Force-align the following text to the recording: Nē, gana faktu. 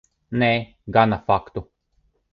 Nē, 0.43 0.49
gana 0.97 1.21
faktu. 1.29 1.69